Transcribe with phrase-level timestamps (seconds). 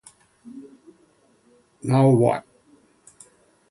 [1.83, 2.43] Now What?!